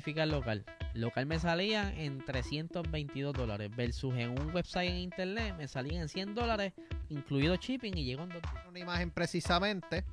Verificar 0.00 0.28
local. 0.28 0.64
Local 0.94 1.26
me 1.26 1.38
salía 1.38 1.92
en 1.94 2.24
322 2.24 3.34
dólares 3.34 3.70
versus 3.76 4.14
en 4.14 4.30
un 4.30 4.52
website 4.54 4.88
en 4.90 4.96
internet 4.96 5.54
me 5.58 5.68
salían 5.68 6.02
en 6.02 6.08
100 6.08 6.34
dólares, 6.34 6.72
incluido 7.10 7.54
shipping 7.56 7.96
y 7.98 8.04
llegó 8.04 8.22
en 8.22 8.30
dos 8.30 8.40
días. 8.42 8.66
una 8.68 8.78
imagen 8.78 9.10
precisamente. 9.10 10.04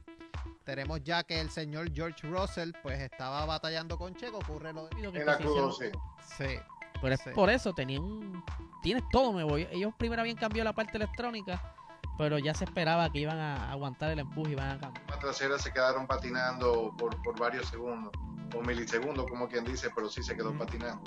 Tenemos 0.66 1.02
ya 1.06 1.24
que 1.24 1.40
el 1.40 1.50
señor 1.50 1.94
George 1.94 2.28
Russell 2.28 2.72
pues 2.84 3.00
estaba 3.00 3.46
batallando 3.46 3.98
con 3.98 4.14
Checo, 4.16 4.40
ocurre 4.40 4.74
lo 4.74 4.88
de... 4.88 5.24
Casi 5.24 5.44
hicieron- 5.44 5.72
Q12. 5.72 5.92
Sí, 6.38 6.60
Pero 7.02 7.14
es 7.14 7.22
Sí. 7.22 7.30
por 7.34 7.50
eso, 7.50 7.74
tenían 7.74 8.02
un... 8.04 8.44
Tienes 8.84 9.04
todo 9.12 9.32
nuevo. 9.32 9.56
Ellos 9.58 9.94
primero 9.98 10.22
habían 10.22 10.36
cambiado 10.36 10.66
la 10.66 10.74
parte 10.74 10.98
electrónica, 10.98 11.74
pero 12.18 12.38
ya 12.40 12.54
se 12.54 12.66
esperaba 12.66 13.10
que 13.12 13.20
iban 13.20 13.38
a 13.38 13.72
aguantar 13.72 14.12
el 14.12 14.20
empuje 14.20 14.50
y 14.50 14.54
iban 14.54 14.72
a 14.72 14.80
cambiar. 14.80 15.06
Las 15.10 15.20
traseras 15.20 15.62
se 15.62 15.72
quedaron 15.72 16.06
patinando 16.06 16.94
por, 16.98 17.22
por 17.24 17.40
varios 17.40 17.68
segundos, 17.70 18.12
o 18.56 18.62
milisegundos, 18.62 19.26
como 19.30 19.48
quien 19.48 19.66
dice, 19.66 19.90
pero 19.96 20.10
sí 20.10 20.24
se 20.24 20.36
quedó 20.36 20.50
Ujú. 20.50 20.60
patinando. 20.60 21.02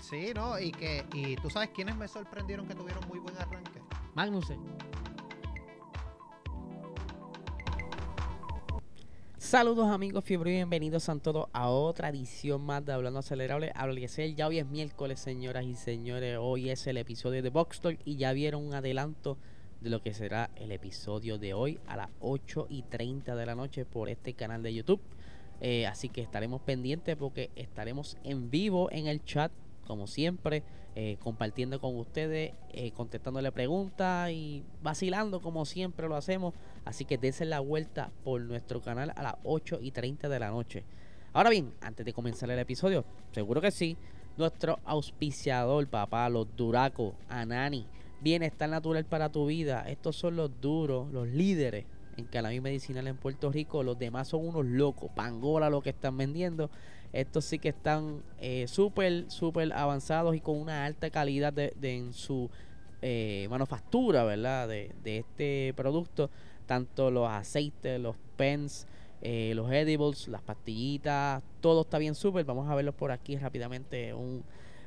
sí, 0.00 0.32
¿no? 0.34 0.58
Y 0.58 0.72
que 0.72 1.04
y 1.14 1.36
tú 1.36 1.48
sabes 1.50 1.70
quiénes 1.70 1.96
me 1.96 2.06
sorprendieron 2.08 2.66
que 2.66 2.74
tuvieron 2.74 3.06
muy 3.08 3.18
buen 3.18 3.36
arranque. 3.38 3.80
Magnussen. 4.14 4.58
Saludos 9.38 9.88
amigos 9.90 10.24
fiebre 10.24 10.50
y 10.50 10.54
bienvenidos 10.54 11.08
a 11.08 11.18
todos 11.18 11.46
a 11.52 11.68
otra 11.68 12.08
edición 12.08 12.62
más 12.64 12.84
de 12.86 12.92
Hablando 12.92 13.18
Acelerable. 13.18 13.72
Hablaré 13.74 14.34
ya 14.34 14.46
hoy 14.46 14.58
es 14.58 14.66
miércoles, 14.66 15.20
señoras 15.20 15.64
y 15.64 15.74
señores. 15.74 16.38
Hoy 16.40 16.70
es 16.70 16.86
el 16.86 16.96
episodio 16.96 17.42
de 17.42 17.50
Box 17.50 17.80
Talk 17.80 17.98
y 18.04 18.16
ya 18.16 18.32
vieron 18.32 18.64
un 18.66 18.74
adelanto 18.74 19.36
de 19.80 19.90
lo 19.90 20.00
que 20.00 20.14
será 20.14 20.50
el 20.56 20.72
episodio 20.72 21.38
de 21.38 21.54
hoy 21.54 21.78
a 21.86 21.96
las 21.96 22.08
8 22.20 22.68
y 22.70 22.82
30 22.82 23.34
de 23.34 23.46
la 23.46 23.54
noche 23.54 23.84
por 23.84 24.08
este 24.08 24.32
canal 24.34 24.62
de 24.62 24.72
YouTube. 24.74 25.00
Eh, 25.64 25.86
así 25.86 26.08
que 26.08 26.20
estaremos 26.20 26.60
pendientes 26.60 27.14
porque 27.16 27.50
estaremos 27.54 28.16
en 28.24 28.50
vivo 28.50 28.90
en 28.90 29.06
el 29.06 29.24
chat, 29.24 29.52
como 29.86 30.08
siempre, 30.08 30.64
eh, 30.96 31.18
compartiendo 31.20 31.80
con 31.80 31.96
ustedes, 31.96 32.52
eh, 32.72 32.90
contestándole 32.90 33.52
preguntas 33.52 34.32
y 34.32 34.64
vacilando 34.82 35.40
como 35.40 35.64
siempre 35.64 36.08
lo 36.08 36.16
hacemos. 36.16 36.52
Así 36.84 37.04
que 37.04 37.16
dense 37.16 37.44
la 37.44 37.60
vuelta 37.60 38.10
por 38.24 38.40
nuestro 38.40 38.82
canal 38.82 39.12
a 39.14 39.22
las 39.22 39.34
8 39.44 39.78
y 39.80 39.92
30 39.92 40.28
de 40.28 40.40
la 40.40 40.50
noche. 40.50 40.82
Ahora 41.32 41.50
bien, 41.50 41.72
antes 41.80 42.04
de 42.04 42.12
comenzar 42.12 42.50
el 42.50 42.58
episodio, 42.58 43.04
seguro 43.30 43.60
que 43.60 43.70
sí, 43.70 43.96
nuestro 44.36 44.80
auspiciador, 44.84 45.86
papá, 45.86 46.28
los 46.28 46.56
Duraco, 46.56 47.14
Anani, 47.28 47.86
Bienestar 48.20 48.68
Natural 48.68 49.04
para 49.04 49.30
tu 49.30 49.46
vida. 49.46 49.84
Estos 49.88 50.16
son 50.16 50.34
los 50.34 50.60
duros, 50.60 51.12
los 51.12 51.28
líderes 51.28 51.84
en 52.16 52.24
cannabis 52.26 52.62
medicinal 52.62 53.06
en 53.06 53.16
Puerto 53.16 53.50
Rico. 53.50 53.82
Los 53.82 53.98
demás 53.98 54.28
son 54.28 54.46
unos 54.46 54.64
locos, 54.64 55.10
pangola 55.14 55.70
lo 55.70 55.80
que 55.80 55.90
están 55.90 56.16
vendiendo. 56.16 56.70
Estos 57.12 57.44
sí 57.44 57.58
que 57.58 57.68
están 57.68 58.22
eh, 58.38 58.66
súper, 58.68 59.30
súper 59.30 59.72
avanzados 59.72 60.34
y 60.34 60.40
con 60.40 60.56
una 60.56 60.84
alta 60.86 61.10
calidad 61.10 61.52
de, 61.52 61.74
en 61.82 62.12
su 62.14 62.50
eh, 63.02 63.46
manufactura, 63.50 64.24
¿verdad? 64.24 64.68
De, 64.68 64.94
de 65.02 65.18
este 65.18 65.74
producto. 65.76 66.30
Tanto 66.66 67.10
los 67.10 67.28
aceites, 67.28 68.00
los 68.00 68.16
pens, 68.36 68.86
eh, 69.20 69.52
los 69.54 69.70
edibles, 69.70 70.28
las 70.28 70.40
pastillitas, 70.40 71.42
todo 71.60 71.82
está 71.82 71.98
bien 71.98 72.14
súper. 72.14 72.44
Vamos 72.44 72.70
a 72.70 72.74
verlos 72.74 72.94
por 72.94 73.12
aquí 73.12 73.36
rápidamente. 73.36 74.14
Un, 74.14 74.42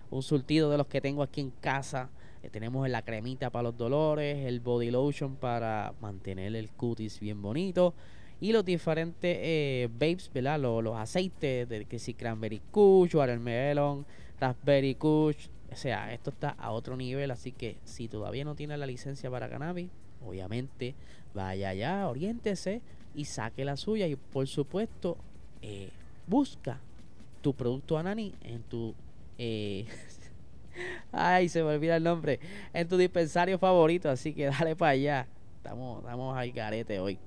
un 0.10 0.24
surtido 0.24 0.72
de 0.72 0.78
los 0.78 0.88
que 0.88 1.02
tengo 1.02 1.22
aquí 1.22 1.42
en 1.42 1.52
casa. 1.52 2.10
Eh, 2.46 2.50
tenemos 2.52 2.88
la 2.90 3.02
cremita 3.02 3.50
para 3.50 3.64
los 3.64 3.78
dolores, 3.78 4.46
el 4.46 4.60
body 4.60 4.92
lotion 4.92 5.36
para 5.36 5.94
mantener 6.02 6.56
el 6.56 6.70
cutis 6.72 7.20
bien 7.20 7.42
bonito. 7.42 7.94
Y 8.40 8.52
los 8.52 8.66
diferentes 8.66 9.38
eh, 9.42 9.90
babes, 9.92 10.30
¿verdad? 10.34 10.60
Los, 10.60 10.84
los 10.84 10.96
aceites 10.98 11.68
de 11.68 11.86
que 11.86 12.00
si 12.00 12.14
cranberry 12.14 12.62
kush, 12.72 13.16
watermelon, 13.16 14.06
raspberry 14.40 14.96
kush. 14.96 15.48
O 15.72 15.76
sea, 15.76 16.14
esto 16.14 16.30
está 16.30 16.50
a 16.50 16.72
otro 16.72 16.96
nivel. 16.98 17.32
Así 17.32 17.52
que 17.52 17.78
si 17.84 18.08
todavía 18.08 18.44
no 18.44 18.56
tiene 18.56 18.78
la 18.78 18.86
licencia 18.86 19.32
para 19.32 19.50
cannabis, 19.50 19.90
obviamente 20.26 20.96
vaya 21.34 21.70
allá, 21.70 22.08
oriéntese 22.08 22.82
y 23.16 23.26
saque 23.26 23.66
la 23.66 23.78
suya. 23.78 24.08
Y 24.08 24.16
por 24.18 24.48
supuesto, 24.48 25.18
eh, 25.62 25.90
busca 26.28 26.80
tu 27.42 27.54
producto 27.54 27.98
Anani 27.98 28.34
en 28.42 28.62
tu. 28.64 28.94
eh, 29.38 29.86
Ay, 31.12 31.50
se 31.50 31.64
me 31.64 31.70
olvida 31.70 31.96
el 31.96 32.04
nombre. 32.04 32.40
En 32.74 32.88
tu 32.88 32.98
dispensario 32.98 33.58
favorito. 33.58 34.10
Así 34.10 34.34
que 34.34 34.46
dale 34.60 34.76
para 34.76 34.92
allá. 34.92 35.28
Estamos, 35.58 36.00
estamos 36.00 36.38
al 36.38 36.52
garete 36.52 37.00
hoy. 37.00 37.20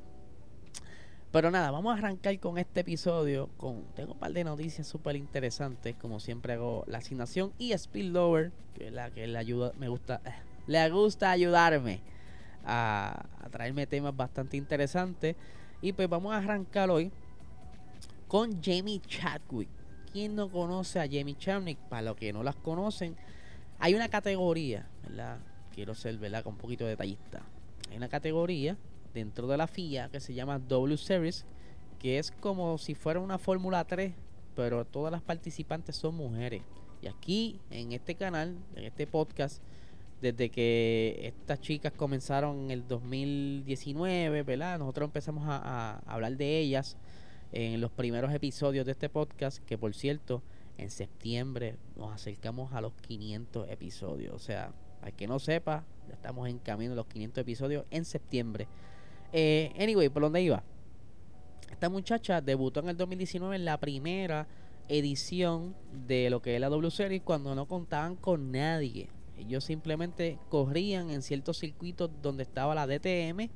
Pero 1.30 1.50
nada, 1.50 1.70
vamos 1.70 1.94
a 1.94 1.98
arrancar 1.98 2.38
con 2.40 2.56
este 2.58 2.80
episodio. 2.80 3.50
Con, 3.58 3.84
tengo 3.94 4.14
un 4.14 4.18
par 4.18 4.32
de 4.32 4.44
noticias 4.44 4.86
súper 4.86 5.16
interesantes. 5.16 5.94
Como 5.96 6.20
siempre 6.20 6.54
hago 6.54 6.84
la 6.86 6.98
asignación 6.98 7.52
y 7.58 7.76
Spillover, 7.76 8.52
que 8.74 8.88
es 8.88 8.92
la 8.92 9.10
que 9.10 9.26
le 9.26 9.36
ayuda, 9.36 9.72
me 9.78 9.88
gusta, 9.88 10.20
eh, 10.24 10.30
le 10.66 10.88
gusta 10.90 11.30
ayudarme 11.30 12.00
a, 12.64 13.26
a 13.40 13.48
traerme 13.50 13.86
temas 13.86 14.16
bastante 14.16 14.56
interesantes. 14.56 15.36
Y 15.82 15.92
pues 15.92 16.08
vamos 16.08 16.32
a 16.32 16.38
arrancar 16.38 16.90
hoy 16.90 17.12
con 18.26 18.62
Jamie 18.62 19.00
Chadwick. 19.00 19.68
¿Quién 20.12 20.34
no 20.34 20.50
conoce 20.50 21.00
a 21.00 21.04
Jamie 21.04 21.36
Chadwick? 21.36 21.78
Para 21.88 22.02
los 22.02 22.16
que 22.16 22.32
no 22.32 22.42
las 22.42 22.56
conocen, 22.56 23.16
hay 23.78 23.94
una 23.94 24.08
categoría, 24.08 24.88
¿verdad? 25.02 25.38
Quiero 25.72 25.94
ser, 25.94 26.18
¿verdad? 26.18 26.42
Con 26.42 26.54
un 26.54 26.58
poquito 26.58 26.84
de 26.84 26.90
detallista. 26.90 27.42
Hay 27.90 27.96
una 27.96 28.08
categoría 28.08 28.76
dentro 29.14 29.46
de 29.46 29.56
la 29.56 29.66
FIA 29.66 30.08
que 30.08 30.20
se 30.20 30.34
llama 30.34 30.58
W 30.58 30.96
Series, 30.96 31.46
que 31.98 32.18
es 32.18 32.30
como 32.30 32.78
si 32.78 32.94
fuera 32.94 33.20
una 33.20 33.38
Fórmula 33.38 33.84
3, 33.84 34.12
pero 34.56 34.84
todas 34.84 35.12
las 35.12 35.22
participantes 35.22 35.96
son 35.96 36.16
mujeres. 36.16 36.62
Y 37.00 37.06
aquí, 37.06 37.60
en 37.70 37.92
este 37.92 38.16
canal, 38.16 38.56
en 38.74 38.84
este 38.84 39.06
podcast, 39.06 39.62
desde 40.20 40.50
que 40.50 41.20
estas 41.22 41.60
chicas 41.60 41.92
comenzaron 41.92 42.64
en 42.64 42.70
el 42.72 42.88
2019, 42.88 44.42
¿verdad? 44.42 44.80
Nosotros 44.80 45.06
empezamos 45.06 45.44
a, 45.46 45.58
a 45.62 46.12
hablar 46.12 46.36
de 46.36 46.58
ellas 46.58 46.96
en 47.52 47.80
los 47.80 47.92
primeros 47.92 48.34
episodios 48.34 48.84
de 48.84 48.92
este 48.92 49.08
podcast, 49.08 49.64
que 49.64 49.78
por 49.78 49.94
cierto, 49.94 50.42
en 50.78 50.90
septiembre 50.90 51.76
nos 51.96 52.14
acercamos 52.14 52.72
a 52.72 52.80
los 52.80 52.94
500 52.94 53.68
episodios. 53.68 54.34
O 54.34 54.38
sea, 54.38 54.72
al 55.02 55.12
que 55.12 55.26
no 55.26 55.38
sepa, 55.38 55.84
ya 56.08 56.14
estamos 56.14 56.48
en 56.48 56.58
camino 56.58 56.92
a 56.92 56.96
los 56.96 57.06
500 57.06 57.42
episodios 57.42 57.84
en 57.90 58.04
septiembre. 58.04 58.68
Eh, 59.32 59.72
anyway, 59.78 60.08
¿por 60.08 60.22
dónde 60.22 60.40
iba? 60.40 60.62
Esta 61.70 61.88
muchacha 61.88 62.40
debutó 62.40 62.80
en 62.80 62.88
el 62.88 62.96
2019 62.96 63.56
en 63.56 63.64
la 63.64 63.78
primera 63.78 64.46
edición 64.88 65.76
de 66.06 66.30
lo 66.30 66.40
que 66.40 66.54
es 66.54 66.60
la 66.60 66.70
W 66.70 66.90
Series 66.90 67.22
cuando 67.22 67.54
no 67.54 67.66
contaban 67.66 68.16
con 68.16 68.50
nadie. 68.52 69.10
Ellos 69.36 69.64
simplemente 69.64 70.38
corrían 70.48 71.10
en 71.10 71.22
ciertos 71.22 71.58
circuitos 71.58 72.10
donde 72.22 72.42
estaba 72.42 72.74
la 72.74 72.86
DTM 72.86 73.50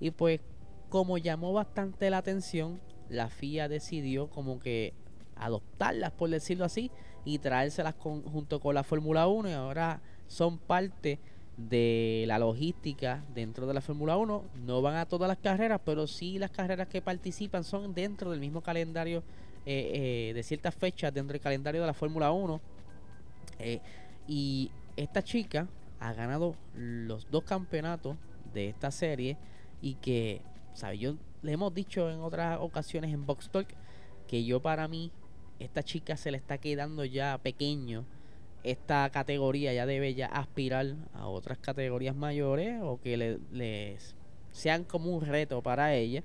y 0.00 0.10
pues 0.10 0.40
como 0.88 1.18
llamó 1.18 1.52
bastante 1.52 2.10
la 2.10 2.18
atención, 2.18 2.80
la 3.08 3.28
FIA 3.28 3.68
decidió 3.68 4.28
como 4.28 4.58
que 4.58 4.94
adoptarlas, 5.40 6.12
por 6.12 6.30
decirlo 6.30 6.64
así, 6.64 6.90
y 7.24 7.38
traérselas 7.38 7.94
con- 7.94 8.22
junto 8.22 8.60
con 8.60 8.74
la 8.74 8.82
Fórmula 8.84 9.26
1 9.26 9.48
y 9.48 9.52
ahora 9.52 10.00
son 10.26 10.58
parte 10.58 11.18
de 11.56 12.24
la 12.26 12.38
logística 12.38 13.22
dentro 13.34 13.66
de 13.66 13.74
la 13.74 13.80
Fórmula 13.80 14.16
1. 14.16 14.44
No 14.64 14.80
van 14.82 14.96
a 14.96 15.06
todas 15.06 15.28
las 15.28 15.38
carreras, 15.38 15.80
pero 15.84 16.06
sí 16.06 16.38
las 16.38 16.50
carreras 16.50 16.88
que 16.88 17.02
participan 17.02 17.64
son 17.64 17.92
dentro 17.94 18.30
del 18.30 18.40
mismo 18.40 18.62
calendario 18.62 19.22
eh, 19.66 20.30
eh, 20.30 20.32
de 20.34 20.42
ciertas 20.42 20.74
fechas 20.74 21.12
dentro 21.12 21.32
del 21.34 21.42
calendario 21.42 21.80
de 21.82 21.86
la 21.86 21.92
Fórmula 21.94 22.32
1. 22.32 22.60
Eh, 23.58 23.80
y 24.26 24.70
esta 24.96 25.22
chica 25.22 25.66
ha 25.98 26.12
ganado 26.14 26.54
los 26.74 27.30
dos 27.30 27.44
campeonatos 27.44 28.16
de 28.54 28.68
esta 28.70 28.90
serie 28.90 29.36
y 29.82 29.94
que, 29.96 30.40
¿sabes? 30.72 30.98
Yo 31.00 31.16
le 31.42 31.52
hemos 31.52 31.74
dicho 31.74 32.10
en 32.10 32.20
otras 32.20 32.58
ocasiones 32.60 33.12
en 33.12 33.26
Box 33.26 33.50
Talk 33.50 33.68
que 34.26 34.44
yo 34.44 34.60
para 34.60 34.88
mí 34.88 35.10
esta 35.60 35.82
chica 35.82 36.16
se 36.16 36.30
le 36.30 36.38
está 36.38 36.58
quedando 36.58 37.04
ya 37.04 37.38
pequeño 37.38 38.04
esta 38.62 39.08
categoría 39.10 39.72
ya 39.72 39.86
debe 39.86 40.14
ya 40.14 40.26
aspirar 40.26 40.94
a 41.14 41.26
otras 41.26 41.58
categorías 41.58 42.14
mayores 42.14 42.80
o 42.82 43.00
que 43.00 43.16
le, 43.16 43.38
les 43.52 44.14
sean 44.52 44.84
como 44.84 45.10
un 45.10 45.24
reto 45.24 45.62
para 45.62 45.94
ella. 45.94 46.22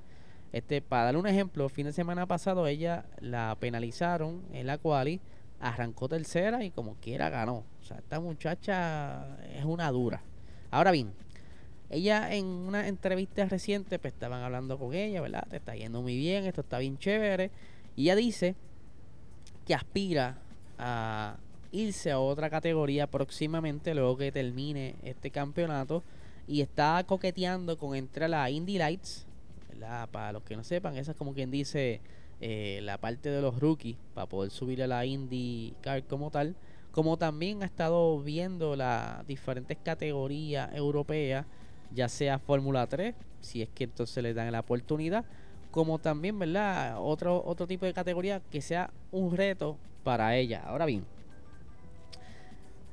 Este, 0.52 0.82
para 0.82 1.06
darle 1.06 1.20
un 1.20 1.28
ejemplo, 1.28 1.68
fin 1.70 1.86
de 1.86 1.94
semana 1.94 2.26
pasado 2.26 2.68
ella 2.68 3.06
la 3.20 3.56
penalizaron 3.60 4.42
en 4.54 4.68
la 4.68 4.78
quali 4.78 5.20
arrancó 5.60 6.08
tercera 6.08 6.64
y 6.64 6.72
como 6.72 6.96
quiera 6.96 7.30
ganó. 7.30 7.64
O 7.82 7.84
sea, 7.84 7.98
esta 7.98 8.20
muchacha 8.20 9.38
es 9.56 9.66
una 9.66 9.90
dura. 9.92 10.22
Ahora 10.72 10.92
bien, 10.92 11.14
ella 11.90 12.34
en 12.34 12.46
una 12.46 12.88
entrevista 12.88 13.46
reciente, 13.46 14.00
pues 14.00 14.14
estaban 14.14 14.44
hablando 14.44 14.78
con 14.78 14.94
ella, 14.94 15.22
¿verdad? 15.22 15.48
Te 15.50 15.58
está 15.58 15.76
yendo 15.76 16.02
muy 16.02 16.18
bien, 16.18 16.46
esto 16.46 16.62
está 16.62 16.80
bien 16.80 16.98
chévere. 16.98 17.52
Y 17.96 18.04
ella 18.04 18.16
dice 18.16 18.56
que 19.66 19.74
aspira 19.74 20.38
a 20.78 21.38
irse 21.72 22.12
a 22.12 22.20
otra 22.20 22.50
categoría 22.50 23.08
próximamente, 23.08 23.94
luego 23.94 24.18
que 24.18 24.32
termine 24.32 24.96
este 25.04 25.32
campeonato. 25.32 26.04
Y 26.48 26.62
está 26.62 27.04
coqueteando 27.08 27.78
con 27.78 27.96
entrar 27.96 28.26
a 28.26 28.28
la 28.28 28.50
Indy 28.52 28.78
Lights, 28.78 29.26
¿verdad? 29.70 30.08
Para 30.10 30.32
los 30.32 30.44
que 30.44 30.56
no 30.56 30.64
sepan, 30.64 30.96
esa 30.96 31.12
es 31.12 31.18
como 31.18 31.34
quien 31.34 31.50
dice 31.50 32.02
eh, 32.40 32.80
la 32.84 33.00
parte 33.00 33.30
de 33.30 33.42
los 33.42 33.60
rookies, 33.60 33.98
para 34.14 34.28
poder 34.28 34.52
subir 34.52 34.84
a 34.84 34.88
la 34.88 35.06
Indy 35.06 35.74
Car 35.82 36.04
como 36.04 36.30
tal. 36.30 36.56
Como 36.92 37.18
también 37.18 37.64
ha 37.64 37.66
estado 37.66 38.22
viendo 38.22 38.76
las 38.76 39.26
diferentes 39.28 39.78
categorías 39.84 40.74
europeas 40.76 41.46
ya 41.96 42.10
sea 42.10 42.40
Fórmula 42.40 42.88
3, 42.88 43.16
si 43.42 43.62
es 43.62 43.70
que 43.70 43.86
entonces 43.86 44.22
le 44.22 44.34
dan 44.34 44.52
la 44.52 44.60
oportunidad, 44.60 45.26
como 45.76 46.00
también, 46.00 46.40
¿verdad? 46.40 46.96
Otro, 47.02 47.44
otro 47.46 47.68
tipo 47.68 47.86
de 47.86 47.94
categoría 47.94 48.40
que 48.50 48.62
sea 48.62 48.92
un 49.12 49.36
reto 49.36 49.76
para 50.06 50.38
ella. 50.38 50.64
Ahora 50.66 50.86
bien, 50.86 51.04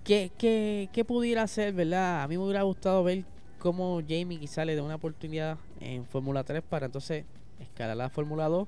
¿qué, 0.02 0.32
qué, 0.37 1.05
pudiera 1.05 1.44
hacer, 1.44 1.73
verdad? 1.75 2.25
A 2.25 2.26
mí 2.26 2.37
me 2.37 2.43
hubiera 2.43 2.62
gustado 2.62 3.05
ver 3.05 3.23
cómo 3.61 4.00
Jamie 4.00 4.40
quizá 4.40 4.64
le 4.64 4.75
dé 4.75 4.81
una 4.81 4.96
oportunidad 4.96 5.58
en 5.79 6.05
Fórmula 6.06 6.43
3 6.43 6.61
para 6.69 6.87
entonces 6.87 7.25
escalar 7.61 7.96
la 7.96 8.11
Fórmula 8.11 8.49
2 8.49 8.67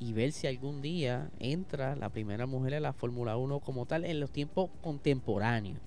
y 0.00 0.12
ver 0.12 0.32
si 0.32 0.48
algún 0.48 0.82
día 0.82 1.30
entra 1.38 1.94
la 1.94 2.08
primera 2.08 2.46
mujer 2.46 2.72
en 2.72 2.82
la 2.82 2.92
Fórmula 2.92 3.36
1 3.36 3.60
como 3.60 3.86
tal 3.86 4.04
en 4.04 4.18
los 4.18 4.32
tiempos 4.32 4.70
contemporáneos. 4.82 5.78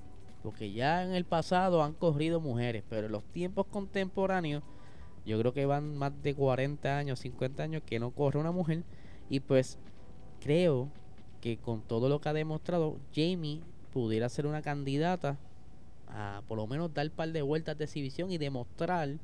Porque 0.44 0.72
ya 0.72 1.04
en 1.04 1.14
el 1.14 1.26
pasado 1.26 1.84
han 1.84 1.92
corrido 1.92 2.40
mujeres, 2.40 2.86
pero 2.90 3.08
en 3.08 3.12
los 3.12 3.26
tiempos 3.34 3.66
contemporáneos, 3.66 4.64
yo 5.26 5.40
creo 5.40 5.54
que 5.54 5.66
van 5.66 5.96
más 5.98 6.12
de 6.22 6.36
40 6.36 6.98
años, 6.98 7.20
50 7.20 7.64
años 7.64 7.84
que 7.86 8.00
no 8.00 8.12
corre 8.12 8.40
una 8.40 8.52
mujer. 8.52 8.84
Y 9.30 9.40
pues 9.40 9.80
creo 10.40 10.90
que 11.42 11.58
con 11.58 11.82
todo 11.82 12.10
lo 12.10 12.22
que 12.22 12.30
ha 12.30 12.34
demostrado, 12.34 12.98
Jamie 13.14 13.62
pudiera 13.92 14.30
ser 14.30 14.46
una 14.46 14.62
candidata 14.62 15.38
a 16.08 16.44
por 16.48 16.58
lo 16.58 16.68
menos 16.68 16.94
dar 16.94 17.08
un 17.08 17.12
par 17.12 17.32
de 17.32 17.42
vueltas 17.42 17.78
de 17.78 17.86
exhibición 17.86 18.32
y 18.32 18.38
demostrar 18.38 19.18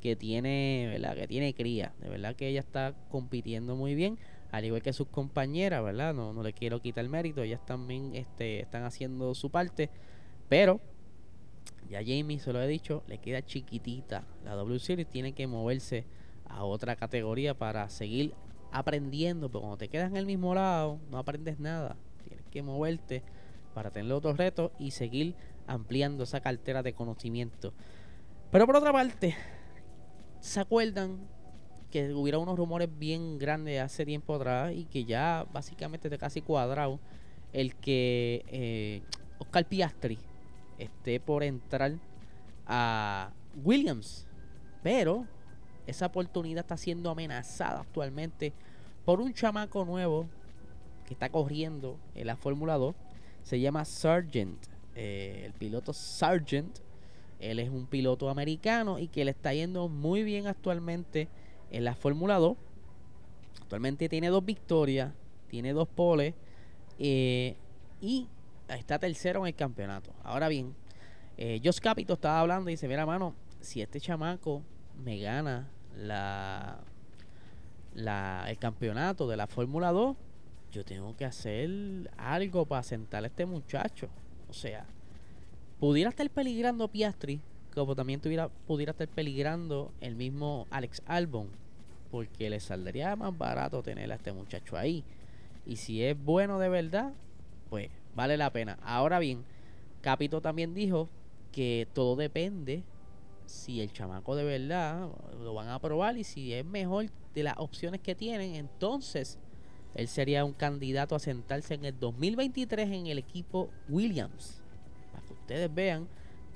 que 0.00 0.14
tiene, 0.16 0.88
¿verdad? 0.92 1.16
Que 1.16 1.26
tiene 1.26 1.54
cría. 1.54 1.92
De 2.00 2.08
verdad 2.08 2.36
que 2.36 2.48
ella 2.48 2.60
está 2.60 2.94
compitiendo 3.10 3.76
muy 3.76 3.94
bien, 3.94 4.18
al 4.52 4.64
igual 4.64 4.82
que 4.82 4.92
sus 4.92 5.08
compañeras, 5.08 5.82
¿verdad? 5.82 6.14
No, 6.14 6.32
no 6.32 6.42
le 6.42 6.52
quiero 6.52 6.80
quitar 6.80 7.04
el 7.04 7.10
mérito, 7.10 7.42
ellas 7.42 7.64
también 7.64 8.14
este, 8.14 8.60
están 8.60 8.84
haciendo 8.84 9.34
su 9.34 9.50
parte. 9.50 9.90
Pero 10.48 10.80
ya 11.88 12.00
Jamie 12.00 12.38
se 12.38 12.52
lo 12.52 12.62
he 12.62 12.68
dicho, 12.68 13.02
le 13.06 13.18
queda 13.18 13.44
chiquitita 13.44 14.24
la 14.44 14.54
W 14.54 14.78
Series, 14.78 15.08
tiene 15.08 15.32
que 15.32 15.46
moverse 15.46 16.04
a 16.48 16.64
otra 16.64 16.96
categoría 16.96 17.54
para 17.54 17.88
seguir 17.88 18.34
aprendiendo, 18.72 19.48
pero 19.48 19.60
cuando 19.60 19.78
te 19.78 19.88
quedas 19.88 20.10
en 20.10 20.16
el 20.16 20.26
mismo 20.26 20.54
lado, 20.54 20.98
no 21.10 21.18
aprendes 21.18 21.58
nada. 21.58 21.96
Tienes 22.24 22.46
que 22.50 22.62
moverte 22.62 23.22
para 23.74 23.90
tener 23.90 24.12
otros 24.12 24.36
retos 24.36 24.72
y 24.78 24.90
seguir 24.90 25.34
ampliando 25.66 26.24
esa 26.24 26.40
cartera 26.40 26.82
de 26.82 26.92
conocimiento. 26.92 27.72
Pero 28.50 28.66
por 28.66 28.76
otra 28.76 28.92
parte, 28.92 29.34
¿se 30.40 30.60
acuerdan 30.60 31.18
que 31.90 32.12
hubiera 32.12 32.38
unos 32.38 32.56
rumores 32.56 32.88
bien 32.98 33.38
grandes 33.38 33.80
hace 33.80 34.04
tiempo 34.04 34.34
atrás 34.34 34.72
y 34.74 34.84
que 34.84 35.04
ya 35.04 35.46
básicamente 35.52 36.08
está 36.08 36.18
casi 36.18 36.42
cuadrado 36.42 37.00
el 37.52 37.76
que 37.76 38.44
eh, 38.48 39.02
Oscar 39.38 39.66
Piastri 39.66 40.18
esté 40.78 41.20
por 41.20 41.42
entrar 41.42 41.92
a 42.66 43.30
Williams. 43.64 44.26
Pero 44.82 45.26
esa 45.86 46.06
oportunidad 46.06 46.64
está 46.64 46.76
siendo 46.76 47.10
amenazada 47.10 47.80
actualmente 47.80 48.52
por 49.04 49.20
un 49.20 49.32
chamaco 49.32 49.84
nuevo 49.84 50.26
que 51.06 51.14
está 51.14 51.28
corriendo 51.28 51.98
en 52.14 52.26
la 52.26 52.36
Fórmula 52.36 52.74
2. 52.74 52.94
Se 53.42 53.60
llama 53.60 53.84
Sargent. 53.84 54.66
Eh, 54.94 55.42
el 55.46 55.52
piloto 55.52 55.92
Sargent. 55.92 56.78
Él 57.38 57.58
es 57.58 57.68
un 57.68 57.86
piloto 57.86 58.30
americano 58.30 58.98
y 58.98 59.08
que 59.08 59.24
le 59.24 59.30
está 59.30 59.52
yendo 59.52 59.88
muy 59.88 60.22
bien 60.22 60.46
actualmente 60.46 61.28
en 61.70 61.84
la 61.84 61.94
Fórmula 61.94 62.36
2. 62.36 62.56
Actualmente 63.62 64.08
tiene 64.08 64.28
dos 64.28 64.44
victorias, 64.44 65.12
tiene 65.48 65.72
dos 65.72 65.88
poles 65.88 66.34
eh, 66.98 67.56
y 68.00 68.28
está 68.68 68.98
tercero 68.98 69.40
en 69.40 69.46
el 69.46 69.54
campeonato. 69.54 70.12
Ahora 70.22 70.48
bien, 70.48 70.74
eh, 71.36 71.60
Josh 71.62 71.80
estaba 72.08 72.40
hablando 72.40 72.70
y 72.70 72.74
dice, 72.74 72.88
mira 72.88 73.06
mano, 73.06 73.34
si 73.60 73.82
este 73.82 74.00
chamaco 74.00 74.62
me 75.04 75.18
gana 75.18 75.68
la, 75.96 76.78
la 77.94 78.46
el 78.48 78.58
campeonato 78.58 79.28
de 79.28 79.36
la 79.36 79.46
Fórmula 79.46 79.92
2, 79.92 80.16
yo 80.72 80.84
tengo 80.84 81.16
que 81.16 81.24
hacer 81.24 82.10
algo 82.16 82.66
para 82.66 82.82
sentar 82.82 83.24
a 83.24 83.26
este 83.26 83.46
muchacho. 83.46 84.08
O 84.48 84.52
sea, 84.52 84.86
pudiera 85.78 86.10
estar 86.10 86.28
peligrando 86.30 86.88
Piastri, 86.88 87.40
como 87.74 87.94
también 87.94 88.20
tuviera, 88.20 88.48
pudiera 88.48 88.92
estar 88.92 89.08
peligrando 89.08 89.92
el 90.00 90.16
mismo 90.16 90.66
Alex 90.70 91.02
Albon, 91.06 91.48
porque 92.10 92.50
le 92.50 92.60
saldría 92.60 93.16
más 93.16 93.36
barato 93.36 93.82
tener 93.82 94.10
a 94.12 94.16
este 94.16 94.32
muchacho 94.32 94.76
ahí. 94.76 95.04
Y 95.66 95.76
si 95.76 96.02
es 96.02 96.16
bueno 96.18 96.58
de 96.58 96.68
verdad, 96.68 97.12
pues 97.68 97.90
vale 98.16 98.36
la 98.36 98.50
pena. 98.50 98.78
Ahora 98.82 99.20
bien, 99.20 99.44
Capito 100.00 100.40
también 100.40 100.74
dijo 100.74 101.08
que 101.52 101.86
todo 101.92 102.16
depende 102.16 102.82
si 103.46 103.80
el 103.80 103.92
chamaco 103.92 104.34
de 104.34 104.42
verdad 104.42 105.08
lo 105.40 105.54
van 105.54 105.68
a 105.68 105.78
probar 105.78 106.16
y 106.16 106.24
si 106.24 106.52
es 106.52 106.64
mejor 106.64 107.06
de 107.34 107.42
las 107.44 107.54
opciones 107.58 108.00
que 108.00 108.16
tienen, 108.16 108.56
entonces 108.56 109.38
él 109.94 110.08
sería 110.08 110.44
un 110.44 110.52
candidato 110.52 111.14
a 111.14 111.18
sentarse 111.18 111.74
en 111.74 111.84
el 111.84 111.98
2023 111.98 112.90
en 112.90 113.06
el 113.06 113.18
equipo 113.18 113.70
Williams. 113.88 114.60
Para 115.12 115.24
que 115.24 115.32
ustedes 115.34 115.72
vean, 115.72 116.08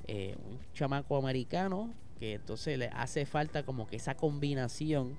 eh, 0.09 0.37
un 0.51 0.59
chamaco 0.75 1.17
americano 1.17 1.93
que 2.19 2.35
entonces 2.35 2.79
le 2.79 2.89
hace 2.89 3.25
falta 3.27 3.62
como 3.62 3.87
que 3.87 3.97
esa 3.97 4.17
combinación 4.17 5.17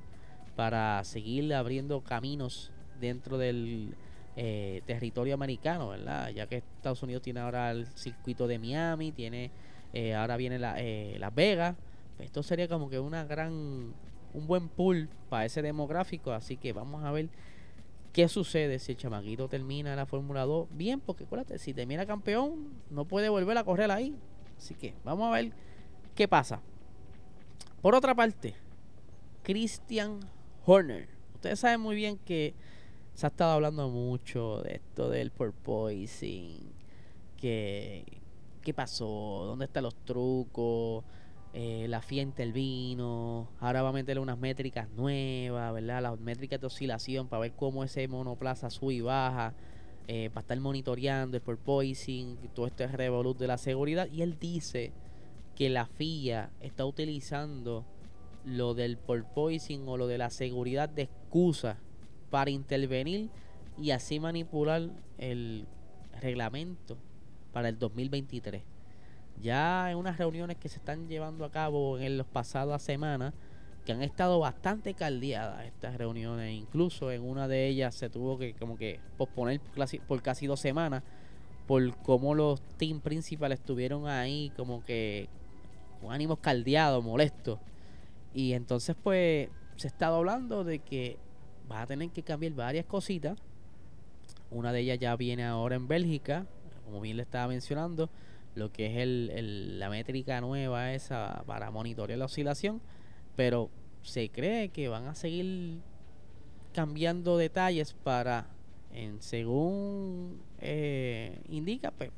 para 0.55 1.03
seguir 1.03 1.53
abriendo 1.53 2.01
caminos 2.01 2.71
dentro 2.99 3.38
del 3.38 3.95
eh, 4.35 4.81
territorio 4.85 5.33
americano, 5.33 5.89
¿verdad? 5.89 6.29
Ya 6.29 6.47
que 6.47 6.57
Estados 6.57 7.03
Unidos 7.03 7.21
tiene 7.21 7.39
ahora 7.39 7.71
el 7.71 7.88
circuito 7.95 8.47
de 8.47 8.59
Miami, 8.59 9.11
tiene 9.11 9.51
eh, 9.93 10.15
ahora 10.15 10.38
viene 10.38 10.59
la, 10.59 10.75
eh, 10.77 11.17
Las 11.19 11.33
Vegas. 11.33 11.75
Pues 12.17 12.27
esto 12.27 12.43
sería 12.43 12.67
como 12.67 12.89
que 12.89 13.00
una 13.00 13.25
gran, 13.25 13.51
un 14.33 14.47
buen 14.47 14.69
pool 14.69 15.09
para 15.29 15.45
ese 15.45 15.61
demográfico, 15.61 16.31
así 16.31 16.57
que 16.57 16.73
vamos 16.73 17.03
a 17.03 17.11
ver 17.11 17.29
qué 18.13 18.27
sucede 18.27 18.79
si 18.79 18.93
el 18.93 18.97
chamaquito 18.97 19.47
termina 19.47 19.95
la 19.95 20.05
Fórmula 20.05 20.45
2 20.45 20.67
bien, 20.71 21.00
porque 21.00 21.23
acuérdate, 21.23 21.57
si 21.57 21.73
termina 21.73 22.05
campeón, 22.05 22.69
no 22.89 23.05
puede 23.05 23.29
volver 23.29 23.57
a 23.57 23.63
correr 23.63 23.91
ahí. 23.91 24.15
Así 24.57 24.75
que 24.75 24.93
vamos 25.03 25.27
a 25.27 25.31
ver 25.31 25.51
qué 26.15 26.27
pasa. 26.27 26.61
Por 27.81 27.95
otra 27.95 28.13
parte, 28.13 28.53
Christian 29.43 30.19
Horner. 30.65 31.09
Ustedes 31.33 31.59
saben 31.59 31.81
muy 31.81 31.95
bien 31.95 32.17
que 32.17 32.53
se 33.13 33.25
ha 33.25 33.30
estado 33.30 33.51
hablando 33.51 33.89
mucho 33.89 34.62
de 34.62 34.75
esto 34.75 35.10
del 35.10 35.32
porpoising, 35.32 36.72
que 37.38 38.06
qué 38.62 38.74
pasó, 38.74 39.44
dónde 39.46 39.65
están 39.65 39.84
los 39.84 39.96
trucos, 40.06 41.03
eh, 41.53 41.88
la 41.89 42.01
fiesta 42.01 42.44
el 42.44 42.53
vino, 42.53 43.50
ahora 43.60 43.82
va 43.82 43.89
a 43.89 43.94
meterle 43.94 44.22
unas 44.22 44.38
métricas 44.38 44.88
nuevas, 44.91 45.74
¿verdad? 45.74 46.01
Las 46.01 46.20
métricas 46.20 46.62
de 46.62 46.68
oscilación 46.68 47.27
para 47.27 47.41
ver 47.41 47.53
cómo 47.53 47.84
ese 47.84 48.08
monoplaza 48.08 48.70
sube 48.70 48.94
y 48.94 49.01
baja, 49.01 49.53
eh, 50.08 50.30
para 50.30 50.41
estar 50.41 50.60
monitoreando 50.60 51.38
el 51.38 51.44
porpoising, 51.44 52.38
todo 52.53 52.68
este 52.68 52.88
revolut 52.88 53.38
de 53.38 53.48
la 53.48 53.58
seguridad. 53.58 54.08
Y 54.12 54.22
él 54.22 54.38
dice 54.39 54.94
que 55.56 55.70
la 55.70 55.86
FIA 55.86 56.51
está 56.62 56.86
utilizando 56.86 57.86
lo 58.46 58.74
del 58.74 58.98
porpoising 58.98 59.88
o 59.88 59.98
lo 59.98 60.08
de 60.08 60.18
la 60.18 60.30
seguridad 60.30 60.89
de 60.89 61.03
excusa 61.03 61.77
para 62.31 62.50
intervenir 62.50 63.29
y 63.77 63.91
así 63.91 64.19
manipular 64.19 64.89
el 65.19 65.67
reglamento 66.19 66.97
para 67.53 67.69
el 67.69 67.77
2023. 67.77 68.63
Ya 69.39 69.91
en 69.91 69.97
unas 69.97 70.17
reuniones 70.17 70.57
que 70.57 70.69
se 70.69 70.77
están 70.77 71.07
llevando 71.07 71.45
a 71.45 71.51
cabo 71.51 72.00
en 72.00 72.17
las 72.17 72.27
pasadas 72.27 72.81
semanas, 72.81 73.33
que 73.85 73.91
han 73.91 74.01
estado 74.01 74.39
bastante 74.39 74.93
caldeadas 74.93 75.65
estas 75.65 75.97
reuniones, 75.97 76.53
incluso 76.53 77.11
en 77.11 77.23
una 77.23 77.47
de 77.47 77.67
ellas 77.67 77.93
se 77.95 78.09
tuvo 78.09 78.38
que 78.38 78.53
como 78.53 78.77
que 78.77 79.00
posponer 79.17 79.59
por 80.07 80.21
casi 80.21 80.47
dos 80.47 80.59
semanas 80.59 81.03
por 81.67 81.95
cómo 81.97 82.35
los 82.35 82.61
team 82.77 83.00
principales 83.00 83.59
estuvieron 83.59 84.07
ahí 84.07 84.51
como 84.57 84.83
que 84.83 85.29
con 86.01 86.11
ánimos 86.11 86.39
caldeados, 86.39 87.03
molestos. 87.03 87.59
Y 88.33 88.53
entonces 88.53 88.95
pues 89.01 89.50
se 89.77 89.88
ha 89.88 89.89
estado 89.89 90.17
hablando 90.17 90.63
de 90.63 90.79
que 90.79 91.17
va 91.71 91.81
a 91.81 91.87
tener 91.87 92.09
que 92.09 92.23
cambiar 92.23 92.53
varias 92.53 92.85
cositas 92.85 93.37
una 94.51 94.73
de 94.73 94.81
ellas 94.81 94.99
ya 94.99 95.15
viene 95.15 95.45
ahora 95.45 95.75
en 95.75 95.87
Bélgica, 95.87 96.45
como 96.85 96.99
bien 96.99 97.17
le 97.17 97.23
estaba 97.23 97.47
mencionando, 97.47 98.09
lo 98.53 98.71
que 98.71 98.87
es 98.87 98.97
el, 98.97 99.79
la 99.79 99.89
métrica 99.89 100.41
nueva 100.41 100.93
esa 100.93 101.43
para 101.47 101.71
monitorear 101.71 102.19
la 102.19 102.25
oscilación, 102.25 102.81
pero 103.37 103.69
se 104.03 104.29
cree 104.29 104.69
que 104.69 104.89
van 104.89 105.07
a 105.07 105.15
seguir 105.15 105.79
cambiando 106.73 107.37
detalles 107.37 107.93
para, 107.93 108.47
en, 108.93 109.21
según 109.21 110.41
eh, 110.59 111.39
indica, 111.49 111.91
pues, 111.91 112.11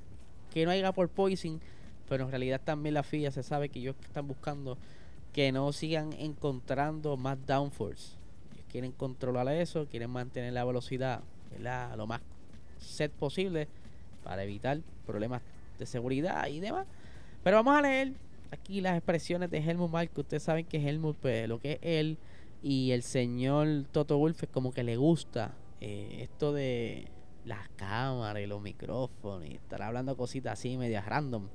que 0.52 0.66
no 0.66 0.72
haya 0.72 0.92
por 0.92 1.10
poison, 1.10 1.62
pero 2.10 2.26
en 2.26 2.32
realidad 2.32 2.62
también 2.64 2.96
la 2.96 3.04
FIA 3.04 3.30
se 3.30 3.44
sabe 3.44 3.70
que 3.70 3.78
ellos 3.78 3.96
están 4.02 4.28
buscando 4.28 4.78
que 5.34 5.52
no 5.52 5.72
sigan 5.72 6.14
encontrando 6.14 7.16
más 7.16 7.38
downforce. 7.46 8.23
Quieren 8.74 8.92
controlar 8.92 9.48
eso, 9.50 9.86
quieren 9.86 10.10
mantener 10.10 10.52
la 10.52 10.66
velocidad 10.66 11.22
lo 11.96 12.08
más 12.08 12.22
set 12.80 13.12
posible 13.12 13.68
para 14.24 14.44
evitar 14.44 14.80
problemas 15.06 15.44
de 15.78 15.86
seguridad 15.86 16.48
y 16.48 16.60
demás. 16.60 16.88
Pero 17.44 17.58
vamos 17.58 17.76
a 17.76 17.82
leer 17.84 18.14
aquí 18.50 18.82
las 18.82 18.98
expresiones 18.98 19.52
de 19.52 19.60
Helmut 19.60 19.92
Marko. 19.92 20.22
Ustedes 20.22 20.42
saben 20.42 20.66
que 20.66 20.78
Helmut, 20.78 21.16
pues, 21.18 21.48
lo 21.48 21.60
que 21.60 21.74
es 21.74 21.80
él 21.84 22.18
y 22.64 22.92
el 22.92 23.04
señor 23.04 23.86
Toto 23.92 24.18
Wolff, 24.18 24.44
como 24.52 24.74
que 24.74 24.84
le 24.84 24.98
gusta 24.98 25.54
eh, 25.80 26.22
esto 26.22 26.52
de 26.52 27.10
las 27.46 27.70
cámaras 27.76 28.42
y 28.42 28.48
los 28.48 28.60
micrófonos 28.60 29.48
y 29.48 29.54
estar 29.54 29.84
hablando 29.84 30.18
cositas 30.18 30.54
así, 30.54 30.78
medias 30.78 31.06
random. 31.06 31.48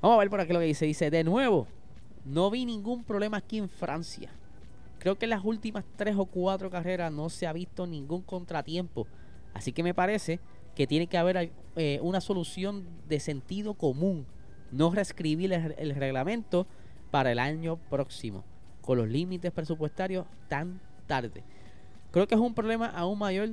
Vamos 0.00 0.14
a 0.14 0.18
ver 0.20 0.30
por 0.30 0.40
aquí 0.40 0.52
lo 0.52 0.60
que 0.60 0.66
dice. 0.66 0.86
Dice, 0.86 1.10
de 1.10 1.24
nuevo, 1.24 1.66
no 2.24 2.48
vi 2.48 2.64
ningún 2.64 3.02
problema 3.02 3.38
aquí 3.38 3.58
en 3.58 3.68
Francia. 3.68 4.30
Creo 5.04 5.18
que 5.18 5.26
en 5.26 5.30
las 5.30 5.44
últimas 5.44 5.84
tres 5.96 6.16
o 6.16 6.24
cuatro 6.24 6.70
carreras 6.70 7.12
no 7.12 7.28
se 7.28 7.46
ha 7.46 7.52
visto 7.52 7.86
ningún 7.86 8.22
contratiempo. 8.22 9.06
Así 9.52 9.70
que 9.70 9.82
me 9.82 9.92
parece 9.92 10.40
que 10.74 10.86
tiene 10.86 11.08
que 11.08 11.18
haber 11.18 11.52
eh, 11.76 11.98
una 12.00 12.22
solución 12.22 12.86
de 13.06 13.20
sentido 13.20 13.74
común. 13.74 14.24
No 14.72 14.90
reescribir 14.90 15.52
el, 15.52 15.94
reglamento 15.94 16.66
para 17.10 17.32
el 17.32 17.38
año 17.38 17.76
próximo, 17.90 18.44
con 18.80 18.96
los 18.96 19.06
límites 19.06 19.52
presupuestarios 19.52 20.24
tan 20.48 20.80
tarde. 21.06 21.44
Creo 22.10 22.26
que 22.26 22.34
es 22.34 22.40
un 22.40 22.54
problema 22.54 22.86
aún 22.86 23.18
mayor 23.18 23.50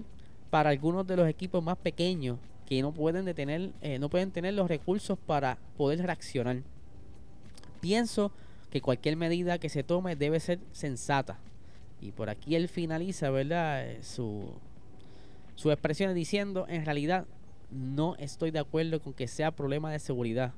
para 0.51 0.69
algunos 0.69 1.05
de 1.05 1.17
los 1.17 1.27
equipos 1.27 1.61
más 1.61 1.75
pequeños 1.75 2.39
que 2.65 2.81
no 2.81 2.93
pueden 2.93 3.25
detener, 3.25 3.73
eh, 3.81 3.99
no 3.99 4.09
pueden 4.09 4.31
tener 4.31 4.53
los 4.53 4.69
recursos 4.69 5.19
para 5.19 5.57
poder 5.75 6.01
reaccionar. 6.01 6.61
Pienso 7.81 8.31
que 8.71 8.81
cualquier 8.81 9.17
medida 9.17 9.59
que 9.59 9.69
se 9.69 9.83
tome 9.83 10.15
debe 10.15 10.39
ser 10.39 10.59
sensata. 10.71 11.39
Y 11.99 12.11
por 12.11 12.29
aquí 12.29 12.55
él 12.55 12.67
finaliza, 12.67 13.29
¿verdad? 13.29 13.87
Eh, 13.87 13.99
su, 14.01 14.53
sus 15.55 15.71
expresiones 15.71 16.15
diciendo, 16.15 16.65
en 16.67 16.85
realidad 16.85 17.27
no 17.69 18.15
estoy 18.15 18.49
de 18.51 18.59
acuerdo 18.59 19.01
con 19.01 19.13
que 19.13 19.27
sea 19.27 19.51
problema 19.51 19.91
de 19.91 19.99
seguridad. 19.99 20.53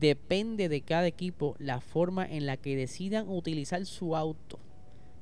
Depende 0.00 0.68
de 0.68 0.80
cada 0.80 1.06
equipo 1.06 1.54
la 1.58 1.80
forma 1.80 2.26
en 2.26 2.46
la 2.46 2.56
que 2.56 2.74
decidan 2.74 3.28
utilizar 3.28 3.84
su 3.86 4.16
auto. 4.16 4.58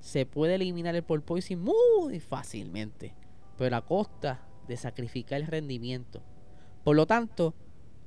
Se 0.01 0.25
puede 0.25 0.55
eliminar 0.55 0.95
el 0.95 1.03
porpoising 1.03 1.61
muy 1.61 2.21
fácilmente, 2.21 3.13
pero 3.59 3.77
a 3.77 3.85
costa 3.85 4.41
de 4.69 4.77
sacrificar 4.77 5.41
el 5.41 5.49
rendimiento. 5.49 6.23
Por 6.85 6.97
lo 6.97 7.07
tanto, 7.07 7.55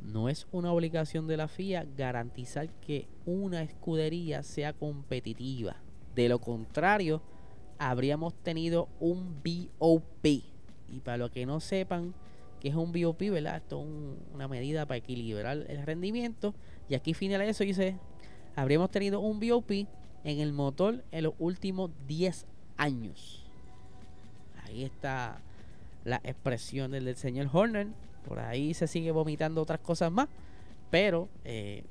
no 0.04 0.30
es 0.30 0.48
una 0.52 0.72
obligación 0.72 1.28
de 1.28 1.38
la 1.38 1.48
FIA 1.48 1.86
garantizar 1.98 2.70
que 2.82 3.08
una 3.26 3.62
escudería 3.62 4.44
sea 4.44 4.74
competitiva. 4.74 5.78
De 6.16 6.30
lo 6.30 6.40
contrario, 6.40 7.22
habríamos 7.80 8.34
tenido 8.34 8.90
un 9.00 9.42
BOP 9.44 10.26
y 10.26 11.00
para 11.04 11.18
los 11.18 11.32
que 11.32 11.46
no 11.46 11.60
sepan 11.60 12.14
que 12.60 12.70
es 12.70 12.76
un 12.76 12.94
BOP, 12.94 13.20
¿verdad? 13.30 13.58
Esto 13.58 13.82
es 13.82 14.34
una 14.34 14.48
medida 14.48 14.86
para 14.86 14.98
equilibrar 14.98 15.66
el 15.68 15.86
rendimiento. 15.86 16.54
Y 16.88 16.96
aquí 16.96 17.14
finaliza 17.14 17.50
eso 17.50 17.64
dice, 17.66 17.98
habríamos 18.56 18.90
tenido 18.90 19.20
un 19.20 19.42
BOP 19.42 19.72
en 20.24 20.40
el 20.40 20.54
motor 20.54 21.04
en 21.12 21.24
los 21.26 21.34
últimos 21.40 21.92
10 22.08 22.46
años. 22.78 23.44
Ahí 24.64 24.84
está 24.84 25.42
la 26.06 26.22
expresión 26.24 26.92
del, 26.92 27.16
señor 27.18 27.50
Horner. 27.52 27.88
Por 28.28 28.40
ahí 28.40 28.74
se 28.74 28.88
sigue 28.88 29.12
vomitando 29.12 29.62
otras 29.62 29.80
cosas 29.80 30.12
más. 30.12 30.28
Pero 30.90 31.30
eh, 31.44 31.84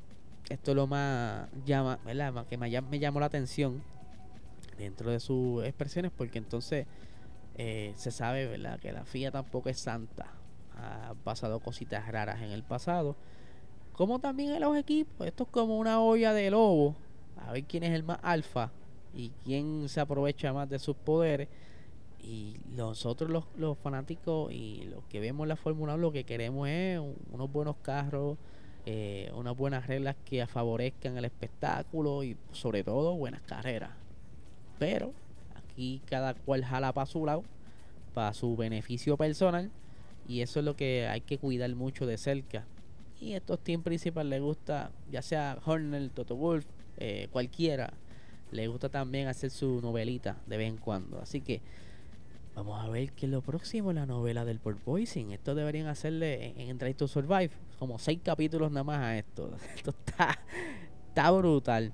esto 0.49 0.73
es 0.73 0.77
lo 0.77 0.87
más 0.87 1.49
llama, 1.65 1.99
¿verdad? 2.05 2.47
que 2.47 2.57
me, 2.57 2.81
me 2.83 2.99
llamó 2.99 3.21
la 3.21 3.27
atención 3.27 3.83
dentro 4.79 5.11
de 5.11 5.21
sus 5.21 5.65
expresiones. 5.65 6.12
Porque 6.17 6.39
entonces 6.39 6.87
eh, 7.57 7.93
se 7.97 8.11
sabe, 8.11 8.47
¿verdad? 8.47 8.79
Que 8.81 8.93
la 8.93 9.05
FIA 9.05 9.31
tampoco 9.31 9.69
es 9.69 9.79
santa. 9.79 10.27
Ha 10.77 11.15
pasado 11.25 11.61
cositas 11.61 12.07
raras 12.09 12.43
en 12.43 12.51
el 12.51 12.62
pasado. 12.62 13.17
Como 13.93 14.19
también 14.19 14.55
en 14.55 14.61
los 14.61 14.77
equipos. 14.77 15.27
Esto 15.27 15.45
es 15.45 15.51
como 15.51 15.79
una 15.79 16.01
olla 16.01 16.33
de 16.33 16.51
lobo. 16.51 16.97
A 17.37 17.53
ver 17.53 17.65
quién 17.65 17.83
es 17.83 17.93
el 17.93 18.05
más 18.05 18.19
alfa 18.23 18.71
y 19.15 19.31
quién 19.45 19.89
se 19.89 20.01
aprovecha 20.01 20.53
más 20.53 20.69
de 20.69 20.79
sus 20.79 20.97
poderes. 20.97 21.49
Y 22.23 22.57
nosotros 22.76 23.31
los, 23.31 23.45
los 23.57 23.76
fanáticos 23.79 24.52
y 24.52 24.85
los 24.85 25.05
que 25.05 25.21
vemos 25.21 25.49
la 25.49 25.57
Fórmula 25.57 25.95
1 25.95 26.02
lo 26.02 26.12
que 26.12 26.25
queremos 26.25 26.69
es 26.69 27.00
unos 27.33 27.52
buenos 27.52 27.76
carros, 27.83 28.38
eh, 28.87 29.31
unas 29.35 29.57
buenas 29.57 29.87
reglas 29.87 30.17
que 30.25 30.47
favorezcan 30.47 31.17
el 31.17 31.25
espectáculo 31.25 32.25
y 32.25 32.37
sobre 32.52 32.85
todo 32.85 33.17
buenas 33.17 33.43
carreras. 33.43 33.91
Pero 34.79 35.12
aquí 35.55 36.00
cada 36.07 36.35
cual 36.35 36.64
jala 36.64 36.93
para 36.93 37.07
su 37.07 37.25
lado, 37.26 37.45
para 38.14 38.35
su 38.35 38.57
beneficio 38.57 39.17
personal. 39.17 39.71
Y 40.29 40.41
eso 40.41 40.61
es 40.61 40.64
lo 40.64 40.76
que 40.76 41.09
hay 41.09 41.21
que 41.21 41.38
cuidar 41.38 41.75
mucho 41.75 42.07
de 42.07 42.19
cerca. 42.19 42.64
Y 43.21 43.35
a 43.35 43.37
estos 43.37 43.61
team 43.61 43.83
principales 43.83 44.31
le 44.31 44.41
gusta, 44.41 44.91
ya 45.11 45.23
sea 45.23 45.59
Horner, 45.64 46.11
Toto 46.11 46.37
Wolf, 46.37 46.67
eh, 46.97 47.29
cualquiera, 47.31 47.93
le 48.50 48.67
gusta 48.67 48.88
también 48.88 49.29
hacer 49.29 49.50
su 49.50 49.81
novelita 49.81 50.37
de 50.47 50.57
vez 50.57 50.69
en 50.69 50.76
cuando. 50.76 51.21
Así 51.21 51.41
que 51.41 51.61
vamos 52.54 52.85
a 52.85 52.88
ver 52.88 53.12
qué 53.12 53.26
es 53.26 53.32
lo 53.32 53.42
próximo, 53.42 53.92
la 53.92 54.06
novela 54.06 54.44
del 54.44 54.59
Porpoising. 54.59 55.32
Esto 55.32 55.54
deberían 55.54 55.87
hacerle 55.87 56.47
en, 56.50 56.71
en 56.71 56.78
Drive 56.78 56.94
to 56.94 57.09
Survive 57.09 57.50
como 57.78 57.99
seis 57.99 58.21
capítulos 58.23 58.71
nada 58.71 58.85
más 58.85 58.99
a 58.99 59.18
esto. 59.18 59.56
Esto 59.76 59.90
está, 59.90 60.38
está 61.09 61.30
brutal. 61.30 61.92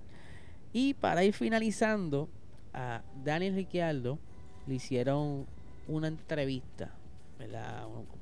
Y 0.72 0.94
para 0.94 1.24
ir 1.24 1.32
finalizando, 1.32 2.28
a 2.72 3.02
Daniel 3.24 3.54
Ricciardo 3.54 4.18
le 4.66 4.74
hicieron 4.74 5.46
una 5.86 6.08
entrevista, 6.08 6.92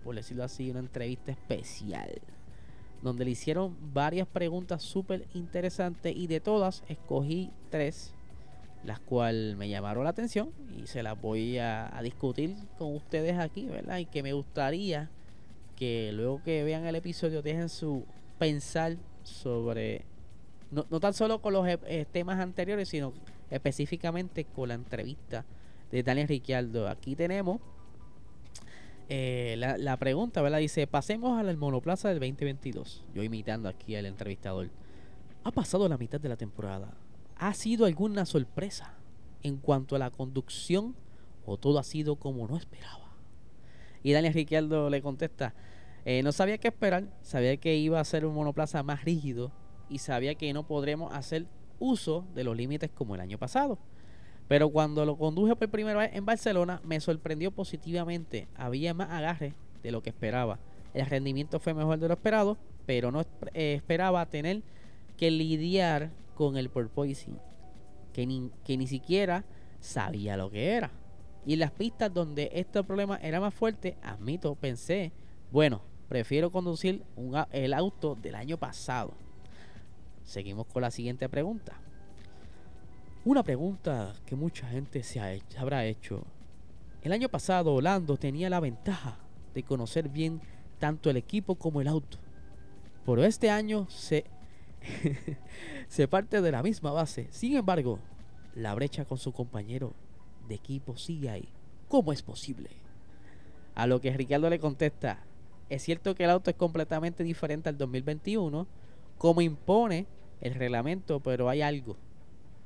por 0.04 0.14
decirlo 0.14 0.44
así, 0.44 0.70
una 0.70 0.80
entrevista 0.80 1.32
especial, 1.32 2.20
donde 3.02 3.24
le 3.24 3.32
hicieron 3.32 3.76
varias 3.92 4.28
preguntas 4.28 4.82
súper 4.82 5.26
interesantes 5.34 6.14
y 6.16 6.26
de 6.26 6.40
todas 6.40 6.84
escogí 6.88 7.50
tres, 7.70 8.14
las 8.86 9.00
cuales 9.00 9.56
me 9.56 9.68
llamaron 9.68 10.04
la 10.04 10.10
atención 10.10 10.50
y 10.76 10.86
se 10.86 11.02
las 11.02 11.20
voy 11.20 11.58
a, 11.58 11.92
discutir 12.02 12.54
con 12.78 12.94
ustedes 12.94 13.36
aquí, 13.38 13.66
¿verdad? 13.66 13.98
Y 13.98 14.06
que 14.06 14.22
me 14.22 14.32
gustaría 14.32 15.10
que 15.74 16.12
luego 16.12 16.40
que 16.42 16.62
vean 16.62 16.86
el 16.86 16.94
episodio 16.94 17.42
dejen 17.42 17.68
su 17.68 18.04
pensar 18.38 18.96
sobre, 19.24 20.04
no, 20.70 20.84
tan 21.00 21.12
solo 21.12 21.42
con 21.42 21.52
los 21.52 21.66
eh, 21.68 22.06
temas 22.12 22.38
anteriores, 22.38 22.88
sino 22.88 23.12
específicamente 23.50 24.44
con 24.44 24.68
la 24.68 24.74
entrevista 24.74 25.44
de 25.90 26.02
Daniel 26.02 26.28
Ricciardo. 26.28 26.88
Aquí 26.88 27.16
tenemos 27.16 27.60
eh, 29.08 29.56
la, 29.56 29.96
pregunta, 29.96 30.42
¿verdad? 30.42 30.58
Dice, 30.58 30.86
pasemos 30.86 31.38
a 31.38 31.42
la 31.42 31.54
monoplaza 31.56 32.08
del 32.08 32.20
2022. 32.20 33.04
Yo 33.14 33.22
imitando 33.22 33.68
aquí 33.68 33.96
al 33.96 34.06
entrevistador. 34.06 34.68
Ha 35.44 35.50
pasado 35.50 35.88
la 35.88 35.96
mitad 35.96 36.20
de 36.20 36.28
la 36.28 36.36
temporada. 36.36 36.92
¿Ha 37.38 37.52
sido 37.52 37.84
alguna 37.84 38.24
sorpresa 38.24 38.94
en 39.42 39.58
cuanto 39.58 39.94
a 39.94 39.98
la 39.98 40.10
conducción 40.10 40.96
o 41.44 41.58
todo 41.58 41.78
ha 41.78 41.84
sido 41.84 42.16
como 42.16 42.48
no 42.48 42.56
esperaba? 42.56 43.12
Y 44.02 44.12
Daniel 44.12 44.32
Ricciardo 44.32 44.88
le 44.88 45.02
contesta, 45.02 45.54
eh, 46.06 46.22
no 46.22 46.32
sabía 46.32 46.56
qué 46.56 46.68
esperar, 46.68 47.04
sabía 47.20 47.56
que 47.58 47.76
iba 47.76 48.00
a 48.00 48.04
ser 48.04 48.24
un 48.24 48.34
monoplaza 48.34 48.82
más 48.82 49.04
rígido 49.04 49.52
y 49.90 49.98
sabía 49.98 50.34
que 50.34 50.52
no 50.54 50.66
podremos 50.66 51.12
hacer 51.12 51.46
uso 51.78 52.24
de 52.34 52.44
los 52.44 52.56
límites 52.56 52.90
como 52.90 53.14
el 53.14 53.20
año 53.20 53.36
pasado. 53.36 53.78
Pero 54.48 54.70
cuando 54.70 55.04
lo 55.04 55.18
conduje 55.18 55.56
por 55.56 55.68
primera 55.68 55.98
vez 55.98 56.10
en 56.14 56.24
Barcelona, 56.24 56.80
me 56.84 57.00
sorprendió 57.00 57.50
positivamente. 57.50 58.48
Había 58.56 58.94
más 58.94 59.10
agarre 59.10 59.54
de 59.82 59.90
lo 59.90 60.02
que 60.02 60.10
esperaba. 60.10 60.58
El 60.94 61.04
rendimiento 61.04 61.60
fue 61.60 61.74
mejor 61.74 61.98
de 61.98 62.08
lo 62.08 62.14
esperado, 62.14 62.56
pero 62.86 63.10
no 63.10 63.22
eh, 63.52 63.74
esperaba 63.74 64.24
tener 64.26 64.62
que 65.16 65.30
lidiar 65.30 66.12
con 66.36 66.56
el 66.56 66.70
porpoising, 66.70 67.40
que 68.12 68.26
ni, 68.26 68.52
que 68.64 68.76
ni 68.76 68.86
siquiera 68.86 69.44
sabía 69.80 70.36
lo 70.36 70.50
que 70.50 70.74
era. 70.74 70.92
Y 71.44 71.54
en 71.54 71.60
las 71.60 71.72
pistas 71.72 72.12
donde 72.12 72.50
este 72.52 72.84
problema 72.84 73.16
era 73.16 73.40
más 73.40 73.54
fuerte, 73.54 73.96
admito, 74.02 74.54
pensé, 74.54 75.12
bueno, 75.50 75.82
prefiero 76.08 76.52
conducir 76.52 77.02
el 77.50 77.74
auto 77.74 78.14
del 78.14 78.34
año 78.36 78.58
pasado. 78.58 79.14
Seguimos 80.24 80.66
con 80.66 80.82
la 80.82 80.90
siguiente 80.90 81.28
pregunta. 81.28 81.80
Una 83.24 83.42
pregunta 83.42 84.14
que 84.24 84.36
mucha 84.36 84.68
gente 84.68 85.02
se, 85.02 85.18
ha 85.18 85.32
hecho, 85.32 85.58
habrá 85.58 85.84
hecho. 85.84 86.24
El 87.02 87.12
año 87.12 87.28
pasado 87.28 87.74
Orlando 87.74 88.16
tenía 88.16 88.50
la 88.50 88.60
ventaja 88.60 89.18
de 89.54 89.62
conocer 89.62 90.08
bien 90.08 90.40
tanto 90.78 91.10
el 91.10 91.16
equipo 91.16 91.54
como 91.54 91.80
el 91.80 91.88
auto. 91.88 92.18
Pero 93.04 93.24
este 93.24 93.50
año 93.50 93.86
se, 93.88 94.24
se 95.88 96.08
parte 96.08 96.40
de 96.40 96.52
la 96.52 96.62
misma 96.62 96.92
base. 96.92 97.28
Sin 97.30 97.56
embargo, 97.56 97.98
la 98.54 98.74
brecha 98.74 99.04
con 99.04 99.18
su 99.18 99.32
compañero 99.32 99.92
de 100.48 100.54
equipo 100.54 100.96
sigue 100.96 101.30
ahí. 101.30 101.48
¿Cómo 101.88 102.12
es 102.12 102.22
posible? 102.22 102.70
A 103.74 103.86
lo 103.86 104.00
que 104.00 104.16
Ricardo 104.16 104.48
le 104.48 104.58
contesta, 104.58 105.24
es 105.68 105.82
cierto 105.82 106.14
que 106.14 106.24
el 106.24 106.30
auto 106.30 106.50
es 106.50 106.56
completamente 106.56 107.24
diferente 107.24 107.68
al 107.68 107.76
2021, 107.76 108.66
como 109.18 109.40
impone 109.40 110.06
el 110.40 110.54
reglamento, 110.54 111.20
pero 111.20 111.48
hay 111.48 111.62
algo, 111.62 111.96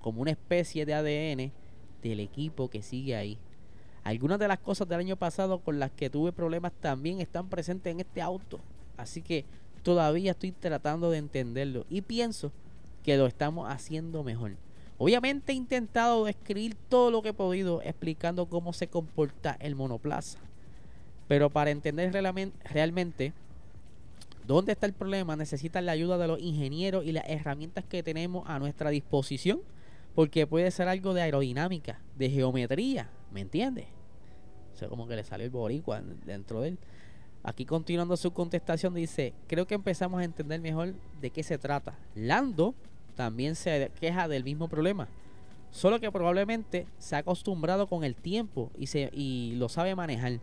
como 0.01 0.23
una 0.23 0.31
especie 0.31 0.87
de 0.87 0.95
ADN 0.95 1.53
del 2.03 2.21
equipo 2.21 2.69
que 2.69 2.83
sigue 2.83 3.17
ahí. 3.17 3.39
Algunas 4.05 4.39
de 4.39 4.49
las 4.49 4.59
cosas 4.59 4.89
del 4.89 5.01
año 5.01 5.17
pasado 5.17 5.61
con 5.61 5.79
las 5.79 5.91
que 5.91 6.11
tuve 6.11 6.33
problemas 6.33 6.73
también 6.81 7.21
están 7.21 7.49
presentes 7.49 7.93
en 7.93 8.01
este 8.01 8.23
auto. 8.23 8.61
Así 8.97 9.23
que 9.23 9.45
todavía 9.83 10.33
estoy 10.33 10.53
tratando 10.53 11.11
de 11.11 11.19
entenderlo 11.19 11.87
y 11.89 12.03
pienso 12.03 12.53
que 13.03 13.17
lo 13.17 13.27
estamos 13.27 13.71
haciendo 13.71 14.23
mejor. 14.23 14.57
Obviamente 14.99 15.53
he 15.53 15.55
intentado 15.55 16.27
describir 16.27 16.77
todo 16.89 17.11
lo 17.11 17.23
que 17.23 17.31
he 17.31 17.33
podido 17.33 17.81
explicando 17.83 18.47
cómo 18.47 18.73
se 18.75 18.89
comporta 18.89 19.57
el 19.61 19.75
monoplaza. 19.75 20.39
Pero 21.27 21.49
para 21.49 21.71
entender 21.71 22.13
realmente 22.65 23.33
dónde 24.47 24.73
está 24.73 24.87
el 24.87 24.93
problema, 24.93 25.37
necesitan 25.37 25.87
la 25.87 25.93
ayuda 25.93 26.19
de 26.19 26.29
los 26.29 26.41
ingenieros 26.41 27.07
y 27.07 27.13
las 27.13 27.25
herramientas 27.29 27.85
que 27.85 28.03
tenemos 28.03 28.45
a 28.47 28.59
nuestra 28.59 28.91
disposición. 28.91 29.61
Porque 30.15 30.47
puede 30.47 30.71
ser 30.71 30.89
algo 30.89 31.15
de 31.15 31.23
aerodinámica, 31.23 32.01
de 32.19 32.29
geometría, 32.29 33.09
¿me 33.33 33.41
entiendes? 33.41 33.87
O 34.75 34.77
sea, 34.77 34.89
como 34.89 35.07
que 35.07 35.17
le 35.17 35.25
sale 35.25 35.45
el 35.45 35.51
boricua 35.51 36.03
dentro 36.27 36.61
de 36.63 36.71
él. 36.71 36.79
Aquí 37.43 37.65
continuando 37.65 38.17
su 38.17 38.33
contestación 38.33 38.95
dice, 38.95 39.33
creo 39.47 39.67
que 39.67 39.75
empezamos 39.75 40.21
a 40.21 40.25
entender 40.25 40.61
mejor 40.61 40.95
de 41.21 41.31
qué 41.31 41.43
se 41.43 41.57
trata. 41.57 41.99
Lando 42.15 42.75
también 43.15 43.55
se 43.55 43.91
queja 43.99 44.29
del 44.29 44.45
mismo 44.45 44.69
problema. 44.69 45.09
Solo 45.71 46.01
que 46.01 46.11
probablemente 46.11 46.87
se 46.99 47.17
ha 47.17 47.19
acostumbrado 47.19 47.87
con 47.87 48.05
el 48.05 48.15
tiempo 48.15 48.71
y, 48.77 48.89
se, 48.89 49.11
y 49.13 49.55
lo 49.57 49.69
sabe 49.69 49.95
manejar. 49.95 50.41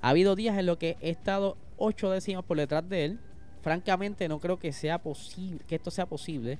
Ha 0.00 0.08
habido 0.08 0.34
días 0.34 0.58
en 0.58 0.66
los 0.66 0.78
que 0.78 0.96
he 1.00 1.10
estado 1.10 1.56
ocho 1.76 2.10
décimas 2.10 2.44
por 2.44 2.56
detrás 2.56 2.88
de 2.88 3.04
él. 3.04 3.20
Francamente 3.62 4.28
no 4.28 4.40
creo 4.40 4.58
que 4.58 4.72
sea 4.72 4.98
posible, 5.02 5.60
que 5.66 5.76
esto 5.76 5.90
sea 5.90 6.06
posible. 6.06 6.58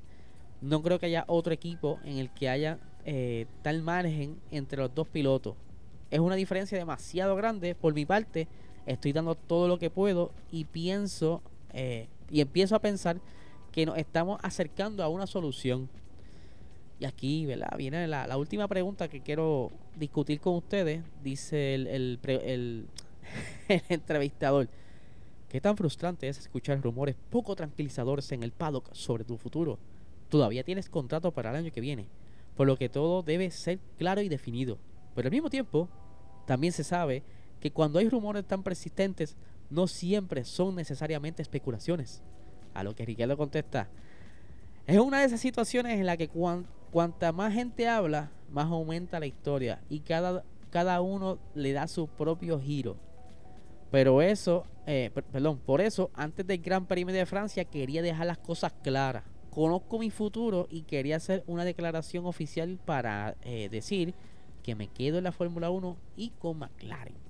No 0.60 0.82
creo 0.82 0.98
que 0.98 1.06
haya 1.06 1.24
otro 1.26 1.52
equipo 1.52 1.98
en 2.04 2.18
el 2.18 2.30
que 2.30 2.48
haya 2.48 2.78
eh, 3.04 3.46
tal 3.62 3.82
margen 3.82 4.38
entre 4.50 4.78
los 4.78 4.94
dos 4.94 5.08
pilotos. 5.08 5.54
Es 6.10 6.20
una 6.20 6.34
diferencia 6.34 6.76
demasiado 6.76 7.36
grande. 7.36 7.74
Por 7.74 7.94
mi 7.94 8.04
parte, 8.04 8.48
estoy 8.92 9.12
dando 9.12 9.34
todo 9.34 9.68
lo 9.68 9.78
que 9.78 9.90
puedo 9.90 10.32
y 10.50 10.64
pienso 10.64 11.42
eh, 11.72 12.08
y 12.30 12.40
empiezo 12.40 12.74
a 12.74 12.80
pensar 12.80 13.20
que 13.72 13.86
nos 13.86 13.98
estamos 13.98 14.40
acercando 14.42 15.02
a 15.02 15.08
una 15.08 15.26
solución. 15.26 15.88
Y 17.00 17.04
aquí, 17.04 17.46
¿verdad? 17.46 17.76
Viene 17.76 18.08
la, 18.08 18.36
última 18.36 18.66
pregunta 18.66 19.08
que 19.08 19.20
quiero 19.20 19.70
discutir 19.96 20.40
con 20.40 20.56
ustedes. 20.56 21.04
Dice 21.22 21.74
el, 21.74 21.86
el, 21.86 22.18
el, 23.68 23.82
entrevistador. 23.88 24.68
¿Qué 25.48 25.60
tan 25.60 25.76
frustrante 25.76 26.28
es 26.28 26.38
escuchar 26.38 26.80
rumores 26.82 27.14
poco 27.30 27.54
tranquilizadores 27.54 28.32
en 28.32 28.42
el 28.42 28.52
paddock 28.52 28.92
sobre 28.92 29.24
tu 29.24 29.36
futuro? 29.36 29.78
Todavía 30.28 30.64
tienes 30.64 30.90
contrato 30.90 31.30
para 31.30 31.50
el 31.50 31.56
año 31.56 31.72
que 31.72 31.80
viene, 31.80 32.06
por 32.56 32.66
lo 32.66 32.76
que 32.76 32.88
todo 32.88 33.22
debe 33.22 33.50
ser 33.50 33.78
claro 33.96 34.20
y 34.20 34.28
definido. 34.28 34.76
Pero 35.14 35.28
al 35.28 35.32
mismo 35.32 35.48
tiempo, 35.48 35.88
también 36.46 36.72
se 36.72 36.84
sabe 36.84 37.22
que 37.60 37.70
cuando 37.70 37.98
hay 37.98 38.08
rumores 38.08 38.44
tan 38.44 38.62
persistentes, 38.62 39.36
no 39.70 39.86
siempre 39.86 40.44
son 40.44 40.76
necesariamente 40.76 41.42
especulaciones. 41.42 42.22
A 42.74 42.82
lo 42.82 42.94
que 42.94 43.04
Ricardo 43.04 43.36
contesta, 43.36 43.88
es 44.86 44.98
una 44.98 45.20
de 45.20 45.26
esas 45.26 45.40
situaciones 45.40 45.98
en 45.98 46.06
la 46.06 46.16
que 46.16 46.28
cuanta 46.28 47.32
más 47.32 47.52
gente 47.52 47.88
habla, 47.88 48.30
más 48.50 48.66
aumenta 48.66 49.20
la 49.20 49.26
historia 49.26 49.80
y 49.90 50.00
cada, 50.00 50.44
cada 50.70 51.00
uno 51.00 51.38
le 51.54 51.72
da 51.72 51.86
su 51.88 52.06
propio 52.06 52.60
giro. 52.60 52.96
Pero 53.90 54.22
eso, 54.22 54.64
eh, 54.86 55.10
perdón, 55.32 55.58
por 55.58 55.80
eso, 55.80 56.10
antes 56.14 56.46
del 56.46 56.58
Gran 56.58 56.86
Premio 56.86 57.14
de 57.14 57.26
Francia 57.26 57.64
quería 57.64 58.02
dejar 58.02 58.26
las 58.26 58.38
cosas 58.38 58.72
claras. 58.82 59.24
Conozco 59.50 59.98
mi 59.98 60.10
futuro 60.10 60.68
y 60.70 60.82
quería 60.82 61.16
hacer 61.16 61.42
una 61.46 61.64
declaración 61.64 62.26
oficial 62.26 62.78
para 62.84 63.34
eh, 63.42 63.68
decir 63.70 64.14
que 64.62 64.74
me 64.74 64.88
quedo 64.88 65.18
en 65.18 65.24
la 65.24 65.32
Fórmula 65.32 65.70
1 65.70 65.96
y 66.16 66.30
con 66.38 66.58
McLaren. 66.58 67.27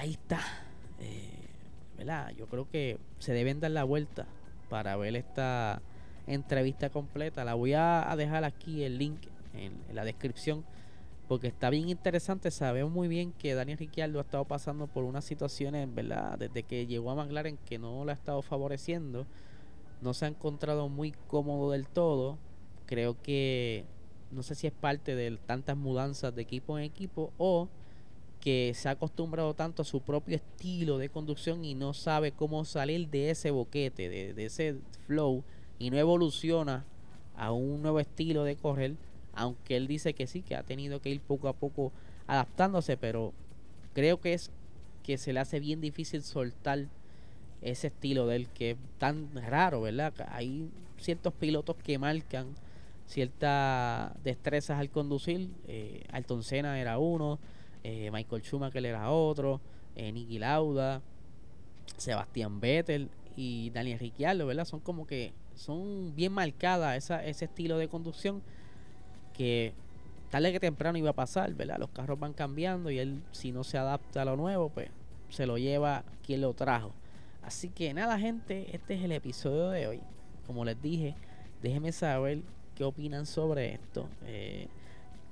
Ahí 0.00 0.12
está. 0.12 0.40
Eh, 0.98 2.32
yo 2.34 2.46
creo 2.46 2.66
que 2.70 2.98
se 3.18 3.34
deben 3.34 3.60
dar 3.60 3.70
la 3.72 3.84
vuelta 3.84 4.26
para 4.70 4.96
ver 4.96 5.14
esta 5.14 5.82
entrevista 6.26 6.88
completa. 6.88 7.44
La 7.44 7.52
voy 7.52 7.74
a, 7.74 8.10
dejar 8.16 8.44
aquí 8.44 8.82
el 8.82 8.96
link 8.96 9.26
en, 9.52 9.74
la 9.92 10.06
descripción 10.06 10.64
porque 11.28 11.48
está 11.48 11.68
bien 11.68 11.90
interesante. 11.90 12.50
Sabemos 12.50 12.90
muy 12.90 13.08
bien 13.08 13.32
que 13.32 13.52
Daniel 13.52 13.76
Ricciardo 13.76 14.20
ha 14.20 14.22
estado 14.22 14.46
pasando 14.46 14.86
por 14.86 15.04
unas 15.04 15.26
situaciones, 15.26 15.94
¿verdad? 15.94 16.38
Desde 16.38 16.62
que 16.62 16.86
llegó 16.86 17.10
a 17.10 17.16
McLaren 17.16 17.58
que 17.58 17.78
no 17.78 18.02
le 18.06 18.12
ha 18.12 18.14
estado 18.14 18.40
favoreciendo. 18.40 19.26
No 20.00 20.14
se 20.14 20.24
ha 20.24 20.28
encontrado 20.28 20.88
muy 20.88 21.12
cómodo 21.26 21.72
del 21.72 21.86
todo. 21.86 22.38
Creo 22.86 23.20
que 23.20 23.84
no 24.30 24.42
sé 24.42 24.54
si 24.54 24.66
es 24.66 24.72
parte 24.72 25.14
de 25.14 25.36
tantas 25.44 25.76
mudanzas 25.76 26.34
de 26.34 26.40
equipo 26.40 26.78
en 26.78 26.84
equipo 26.84 27.34
o 27.36 27.68
que 28.40 28.72
se 28.74 28.88
ha 28.88 28.92
acostumbrado 28.92 29.54
tanto 29.54 29.82
a 29.82 29.84
su 29.84 30.00
propio 30.00 30.36
estilo 30.36 30.98
de 30.98 31.10
conducción 31.10 31.64
y 31.64 31.74
no 31.74 31.92
sabe 31.92 32.32
cómo 32.32 32.64
salir 32.64 33.08
de 33.08 33.30
ese 33.30 33.50
boquete, 33.50 34.08
de, 34.08 34.44
ese 34.44 34.76
flow 35.06 35.44
y 35.78 35.90
no 35.90 35.98
evoluciona 35.98 36.84
a 37.36 37.52
un 37.52 37.82
nuevo 37.82 38.00
estilo 38.00 38.44
de 38.44 38.56
correr, 38.56 38.96
aunque 39.34 39.76
él 39.76 39.86
dice 39.86 40.14
que 40.14 40.26
sí, 40.26 40.42
que 40.42 40.56
ha 40.56 40.62
tenido 40.62 41.00
que 41.00 41.10
ir 41.10 41.20
poco 41.20 41.48
a 41.48 41.52
poco 41.52 41.92
adaptándose, 42.26 42.96
pero 42.96 43.32
creo 43.92 44.20
que 44.20 44.32
es 44.32 44.50
que 45.02 45.18
se 45.18 45.32
le 45.32 45.40
hace 45.40 45.60
bien 45.60 45.80
difícil 45.80 46.22
soltar 46.22 46.86
ese 47.60 47.88
estilo 47.88 48.26
de 48.26 48.36
él 48.36 48.48
que 48.48 48.72
es 48.72 48.76
tan 48.98 49.28
raro, 49.34 49.82
¿verdad? 49.82 50.14
Hay 50.30 50.70
ciertos 50.98 51.34
pilotos 51.34 51.76
que 51.76 51.98
marcan 51.98 52.54
ciertas 53.10 54.12
destrezas 54.22 54.78
al 54.78 54.88
conducir, 54.88 55.50
eh, 55.66 56.04
Senna 56.42 56.80
era 56.80 56.98
uno, 56.98 57.40
eh, 57.82 58.10
Michael 58.12 58.42
Schumacher 58.42 58.84
era 58.84 59.10
otro, 59.10 59.60
eh, 59.96 60.12
Nicky 60.12 60.38
Lauda, 60.38 61.02
Sebastián 61.96 62.60
Vettel 62.60 63.10
y 63.36 63.70
Daniel 63.70 63.98
Ricciardo, 63.98 64.46
¿verdad? 64.46 64.64
Son 64.64 64.80
como 64.80 65.06
que 65.06 65.32
son 65.54 66.14
bien 66.14 66.32
marcadas 66.32 66.96
esa, 66.96 67.24
ese 67.24 67.46
estilo 67.46 67.78
de 67.78 67.88
conducción 67.88 68.42
que 69.34 69.74
tarde 70.30 70.52
que 70.52 70.60
temprano 70.60 70.98
iba 70.98 71.10
a 71.10 71.14
pasar, 71.14 71.54
¿verdad? 71.54 71.78
Los 71.78 71.90
carros 71.90 72.18
van 72.18 72.32
cambiando 72.32 72.90
y 72.90 72.98
él 72.98 73.22
si 73.32 73.52
no 73.52 73.64
se 73.64 73.78
adapta 73.78 74.22
a 74.22 74.24
lo 74.24 74.36
nuevo, 74.36 74.70
pues 74.70 74.90
se 75.28 75.46
lo 75.46 75.58
lleva 75.58 76.04
quien 76.24 76.40
lo 76.40 76.54
trajo. 76.54 76.92
Así 77.42 77.68
que 77.68 77.92
nada, 77.94 78.18
gente, 78.18 78.74
este 78.74 78.94
es 78.94 79.02
el 79.02 79.12
episodio 79.12 79.70
de 79.70 79.86
hoy. 79.86 80.00
Como 80.46 80.64
les 80.64 80.80
dije, 80.80 81.14
déjenme 81.62 81.92
saber 81.92 82.42
qué 82.74 82.84
opinan 82.84 83.26
sobre 83.26 83.74
esto. 83.74 84.08
Eh, 84.24 84.68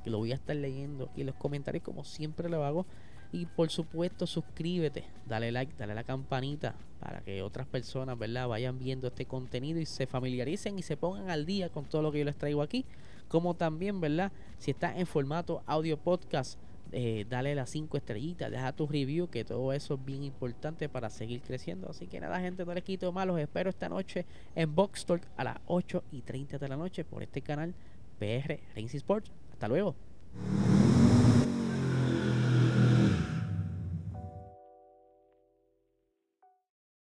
que 0.03 0.11
lo 0.11 0.19
voy 0.19 0.33
a 0.33 0.37
estar 0.37 0.57
leyendo 0.57 1.07
aquí 1.11 1.23
en 1.23 1.29
los 1.29 1.37
comentarios 1.37 1.83
como 1.85 2.05
siempre 2.05 2.49
lo 2.49 2.65
hago. 2.65 2.87
Y 3.31 3.45
por 3.45 3.69
supuesto 3.69 4.27
suscríbete, 4.27 5.05
dale 5.27 5.53
like, 5.53 5.75
dale 5.77 5.93
a 5.93 5.97
la 5.97 6.05
campanita 6.05 6.75
para 6.99 7.21
que 7.21 7.43
otras 7.43 7.67
personas 7.67 8.19
¿verdad? 8.19 8.49
vayan 8.49 8.79
viendo 8.79 9.09
este 9.09 9.27
contenido 9.27 9.79
y 9.79 9.85
se 9.85 10.07
familiaricen 10.07 10.79
y 10.79 10.83
se 10.83 10.97
pongan 10.97 11.29
al 11.29 11.45
día 11.45 11.69
con 11.69 11.85
todo 11.85 12.01
lo 12.01 12.11
que 12.11 12.21
yo 12.21 12.25
les 12.25 12.37
traigo 12.37 12.63
aquí. 12.63 12.87
Como 13.29 13.53
también, 13.55 14.01
¿verdad? 14.01 14.33
Si 14.57 14.71
estás 14.71 14.97
en 14.97 15.07
formato 15.07 15.63
audio 15.67 15.99
podcast, 15.99 16.59
eh, 16.91 17.27
dale 17.29 17.55
las 17.55 17.69
5 17.71 17.99
estrellitas, 17.99 18.51
deja 18.51 18.73
tu 18.73 18.87
review, 18.87 19.29
que 19.29 19.45
todo 19.45 19.73
eso 19.75 19.95
es 19.95 20.05
bien 20.05 20.23
importante 20.23 20.89
para 20.89 21.11
seguir 21.11 21.43
creciendo. 21.43 21.91
Así 21.91 22.07
que 22.07 22.21
nada, 22.21 22.41
gente, 22.41 22.65
no 22.65 22.73
les 22.73 22.85
quito 22.85 23.13
más. 23.13 23.27
Los 23.27 23.39
espero 23.39 23.69
esta 23.69 23.89
noche 23.89 24.25
en 24.55 24.75
Box 24.75 25.05
Talk 25.05 25.23
a 25.37 25.45
las 25.45 25.57
8 25.67 26.05
y 26.13 26.23
30 26.23 26.59
de 26.59 26.69
la 26.69 26.77
noche 26.77 27.05
por 27.05 27.23
este 27.23 27.43
canal 27.43 27.75
PR 28.19 28.59
Racing 28.75 28.97
Sports. 28.97 29.31
Hasta 29.59 29.67
luego. 29.67 29.97